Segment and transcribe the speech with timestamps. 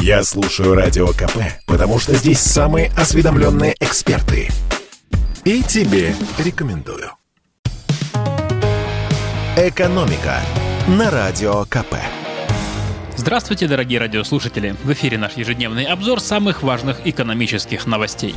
[0.00, 4.48] Я слушаю Радио КП, потому что здесь самые осведомленные эксперты.
[5.44, 7.10] И тебе рекомендую.
[9.56, 10.40] «Экономика»
[10.86, 11.96] на Радио КП.
[13.16, 14.76] Здравствуйте, дорогие радиослушатели!
[14.84, 18.34] В эфире наш ежедневный обзор самых важных экономических новостей.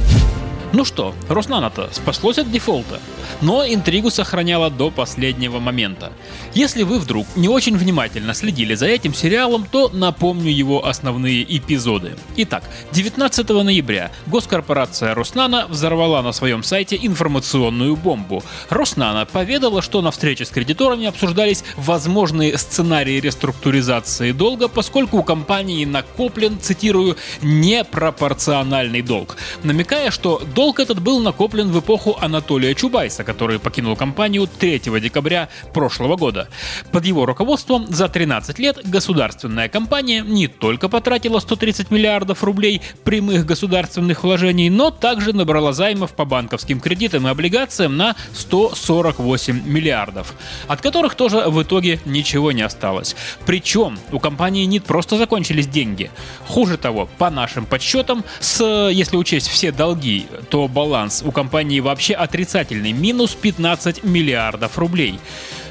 [0.74, 3.02] Ну что, Роснано-то спаслось от дефолта,
[3.42, 6.14] но интригу сохраняла до последнего момента.
[6.54, 12.16] Если вы вдруг не очень внимательно следили за этим сериалом, то напомню его основные эпизоды.
[12.38, 18.42] Итак, 19 ноября госкорпорация Роснано взорвала на своем сайте информационную бомбу.
[18.70, 25.84] Роснано поведала, что на встрече с кредиторами обсуждались возможные сценарии реструктуризации долга, поскольку у компании
[25.84, 33.24] накоплен, цитирую, непропорциональный долг, намекая, что долг Долг этот был накоплен в эпоху Анатолия Чубайса,
[33.24, 36.50] который покинул компанию 3 декабря прошлого года.
[36.92, 43.48] Под его руководством за 13 лет государственная компания не только потратила 130 миллиардов рублей прямых
[43.48, 50.36] государственных вложений, но также набрала займов по банковским кредитам и облигациям на 148 миллиардов,
[50.68, 53.16] от которых тоже в итоге ничего не осталось.
[53.48, 56.12] Причем у компании не просто закончились деньги.
[56.46, 62.14] Хуже того, по нашим подсчетам, с, если учесть все долги, то баланс у компании вообще
[62.14, 65.18] отрицательный, минус 15 миллиардов рублей.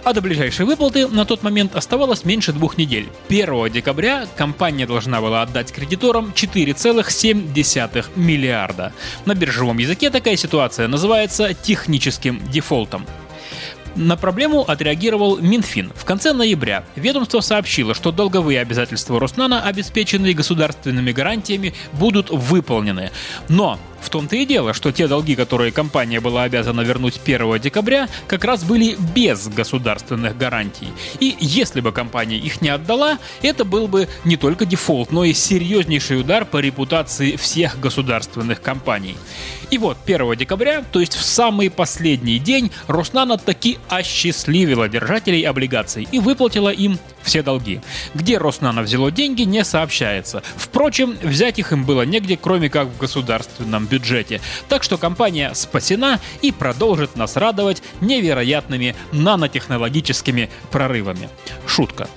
[0.04, 3.06] А до ближайшей выплаты на тот момент оставалось меньше двух недель.
[3.28, 8.94] 1 декабря компания должна была отдать кредиторам 4,7 миллиарда.
[9.26, 13.06] На биржевом языке такая ситуация называется техническим дефолтом.
[13.96, 15.92] На проблему отреагировал Минфин.
[15.94, 23.10] В конце ноября ведомство сообщило, что долговые обязательства Роснана, обеспеченные государственными гарантиями, будут выполнены.
[23.48, 28.08] Но в том-то и дело, что те долги, которые компания была обязана вернуть 1 декабря,
[28.26, 30.88] как раз были без государственных гарантий.
[31.20, 35.32] И если бы компания их не отдала, это был бы не только дефолт, но и
[35.32, 39.16] серьезнейший удар по репутации всех государственных компаний.
[39.70, 46.08] И вот 1 декабря, то есть в самый последний день, Роснана таки осчастливила держателей облигаций
[46.10, 47.80] и выплатила им все долги.
[48.14, 50.42] Где Роснана взяло деньги, не сообщается.
[50.56, 54.40] Впрочем, взять их им было негде, кроме как в государственном бюджете.
[54.68, 61.28] Так что компания спасена и продолжит нас радовать невероятными нанотехнологическими прорывами.
[61.66, 62.08] Шутка.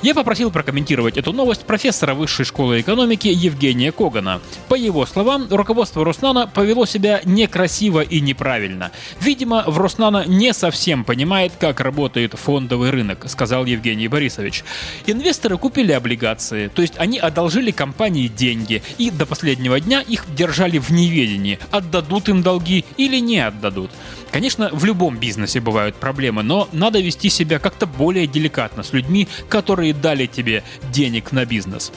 [0.00, 4.40] Я попросил прокомментировать эту новость профессора Высшей школы экономики Евгения Когана.
[4.68, 8.92] По его словам, руководство Роснана повело себя некрасиво и неправильно.
[9.20, 14.62] Видимо, в Роснана не совсем понимает, как работает фондовый рынок, сказал Евгений Борисович.
[15.06, 20.78] Инвесторы купили облигации, то есть они одолжили компании деньги, и до последнего дня их держали
[20.78, 23.90] в неведении, отдадут им долги или не отдадут.
[24.32, 29.26] Конечно, в любом бизнесе бывают проблемы, но надо вести себя как-то более деликатно с людьми,
[29.48, 30.62] которые дали тебе
[30.92, 31.92] денег на бизнес.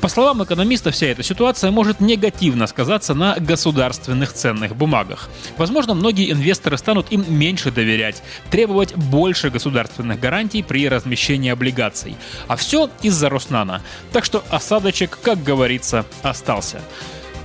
[0.00, 5.28] По словам экономиста, вся эта ситуация может негативно сказаться на государственных ценных бумагах.
[5.56, 12.16] Возможно, многие инвесторы станут им меньше доверять, требовать больше государственных гарантий при размещении облигаций.
[12.46, 13.82] А все из-за Роснана.
[14.12, 16.80] Так что осадочек, как говорится, остался.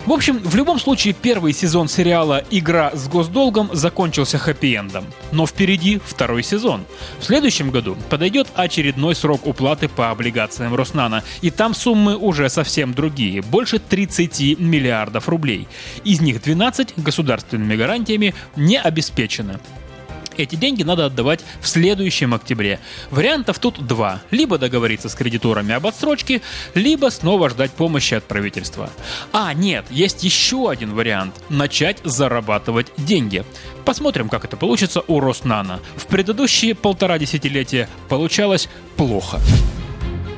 [0.08, 5.06] В общем, в любом случае первый сезон сериала «Игра с госдолгом» закончился хэппи-эндом.
[5.32, 6.86] Но впереди второй сезон.
[7.20, 12.96] В следующем году подойдет очередной срок уплаты по облигациям Роснана, и там суммы уже совсем
[12.96, 15.68] другие, больше 30 миллиардов рублей.
[16.04, 19.60] Из них 12 государственными гарантиями не обеспечены.
[20.38, 22.80] Эти деньги надо отдавать в следующем октябре.
[23.10, 24.22] Вариантов тут два.
[24.32, 26.42] Либо договориться с кредиторами об отсрочке,
[26.74, 28.90] либо снова ждать помощи от правительства.
[29.34, 31.36] А, нет, есть еще один вариант.
[31.50, 33.44] Начать зарабатывать деньги.
[33.86, 35.80] Посмотрим, как это получится у Роснана.
[35.96, 39.40] В предыдущие полтора десятилетия получалось плохо.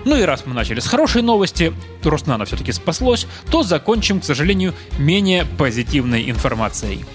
[0.06, 4.74] Ну и раз мы начали с хорошей новости, Роснано все-таки спаслось, то закончим, к сожалению,
[4.98, 7.06] менее позитивной информацией.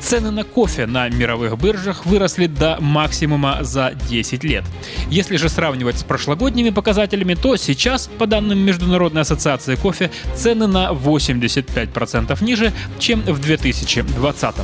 [0.00, 4.64] Цены на кофе на мировых биржах выросли до максимума за 10 лет.
[5.10, 10.90] Если же сравнивать с прошлогодними показателями, то сейчас, по данным Международной ассоциации кофе, цены на
[10.90, 14.54] 85% ниже, чем в 2020.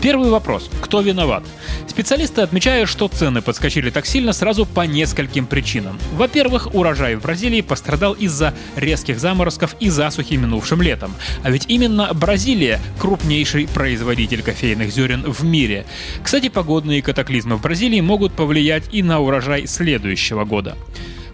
[0.00, 0.68] Первый вопрос.
[0.80, 1.44] Кто виноват?
[1.86, 5.96] Специалисты отмечают, что цены подскочили так сильно сразу по нескольким причинам.
[6.14, 11.14] Во-первых, урожай в Бразилии пострадал из-за резких заморозков и засухи минувшим летом.
[11.44, 15.84] А ведь именно Бразилия– крупнейший производитель кофейных зерен в мире.
[16.22, 20.76] Кстати, погодные катаклизмы в Бразилии могут повлиять и на урожай следующего года.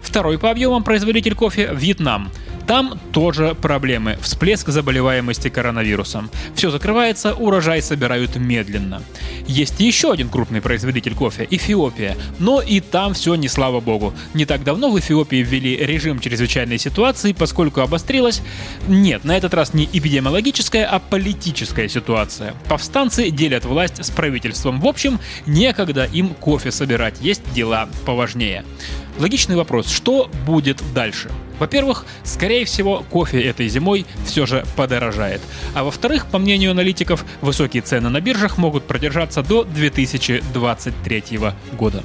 [0.01, 2.31] Второй по объемам производитель кофе– Вьетнам–
[2.69, 4.19] Там тоже проблемы.
[4.21, 6.29] Всплеск заболеваемости коронавирусом.
[6.53, 9.01] Все закрывается, урожай собирают медленно.
[9.47, 12.15] Есть еще один крупный производитель кофе– Эфиопия.
[12.37, 14.13] Но и там все не слава богу.
[14.35, 18.43] Не так давно в Эфиопии ввели режим чрезвычайной ситуации, поскольку обострилась...
[18.87, 22.53] Нет, на этот раз не эпидемиологическая, а политическая ситуация.
[22.67, 24.79] Повстанцы делят власть с правительством.
[24.79, 28.63] В общем, некогда им кофе собирать, есть дела поважнее.
[29.17, 31.31] Логичный вопрос, что будет дальше?
[31.59, 35.41] Во-первых, скорее всего, кофе этой зимой все же подорожает.
[35.75, 41.39] А во-вторых, по мнению аналитиков, высокие цены на биржах могут продержаться до 2023
[41.73, 42.03] года.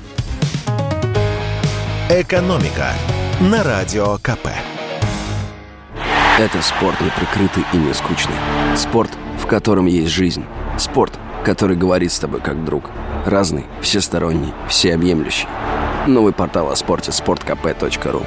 [2.11, 2.93] Экономика
[3.41, 4.49] на радио КП.
[6.39, 8.35] Это спорт не прикрытый и не скучный.
[8.77, 10.45] Спорт, в котором есть жизнь.
[10.79, 12.91] Спорт, который говорит с тобой как друг.
[13.25, 15.47] Разный, всесторонний, всеобъемлющий.
[16.07, 18.27] Новый портал о спорте– sportkp.ru